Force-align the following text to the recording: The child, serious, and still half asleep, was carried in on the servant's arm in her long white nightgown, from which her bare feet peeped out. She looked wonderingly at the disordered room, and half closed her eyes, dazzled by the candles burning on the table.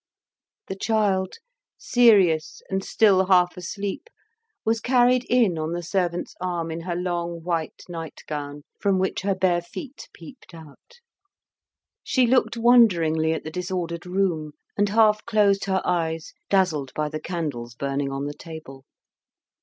The 0.65 0.75
child, 0.75 1.35
serious, 1.77 2.63
and 2.71 2.83
still 2.83 3.27
half 3.27 3.55
asleep, 3.55 4.09
was 4.65 4.79
carried 4.81 5.23
in 5.29 5.59
on 5.59 5.73
the 5.73 5.83
servant's 5.83 6.33
arm 6.41 6.71
in 6.71 6.81
her 6.81 6.95
long 6.95 7.43
white 7.43 7.83
nightgown, 7.87 8.63
from 8.79 8.97
which 8.97 9.21
her 9.21 9.35
bare 9.35 9.61
feet 9.61 10.09
peeped 10.11 10.55
out. 10.55 11.01
She 12.03 12.25
looked 12.25 12.57
wonderingly 12.57 13.31
at 13.33 13.43
the 13.43 13.51
disordered 13.51 14.07
room, 14.07 14.53
and 14.75 14.89
half 14.89 15.23
closed 15.27 15.65
her 15.65 15.83
eyes, 15.85 16.33
dazzled 16.49 16.91
by 16.95 17.07
the 17.07 17.19
candles 17.21 17.75
burning 17.75 18.11
on 18.11 18.25
the 18.25 18.33
table. 18.33 18.85